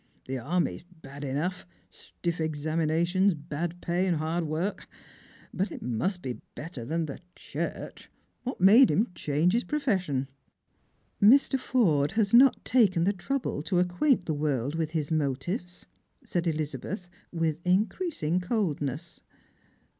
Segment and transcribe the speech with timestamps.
[0.25, 4.87] The army's bad enough— stiff examina tions, bad pay, hard work;
[5.53, 8.09] but it must be better than the Church.
[8.41, 10.27] What made him change his profession?""
[11.31, 11.59] Mr.
[11.59, 15.85] Forde has not taken the trouble to acquaint the world with his motives,"
[16.23, 19.21] said Elizabeth with increasing coldness.